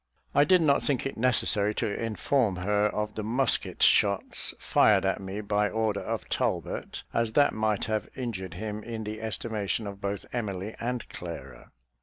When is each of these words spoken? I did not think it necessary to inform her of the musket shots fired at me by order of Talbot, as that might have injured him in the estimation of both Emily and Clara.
I 0.33 0.45
did 0.45 0.61
not 0.63 0.81
think 0.81 1.05
it 1.05 1.15
necessary 1.15 1.75
to 1.75 1.85
inform 1.85 2.55
her 2.55 2.87
of 2.87 3.13
the 3.13 3.21
musket 3.21 3.83
shots 3.83 4.51
fired 4.57 5.05
at 5.05 5.21
me 5.21 5.41
by 5.41 5.69
order 5.69 5.99
of 5.99 6.27
Talbot, 6.27 7.03
as 7.13 7.33
that 7.33 7.53
might 7.53 7.85
have 7.85 8.09
injured 8.15 8.55
him 8.55 8.81
in 8.83 9.03
the 9.03 9.21
estimation 9.21 9.85
of 9.85 10.01
both 10.01 10.25
Emily 10.33 10.73
and 10.79 11.07
Clara. 11.09 11.69